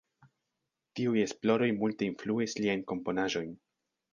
Tiuj 0.99 1.19
esploroj 1.25 1.69
multe 1.81 2.09
influis 2.09 2.59
liajn 2.63 2.85
komponaĵojn. 2.93 3.57